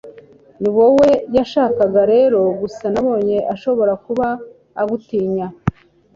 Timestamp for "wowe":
0.75-1.09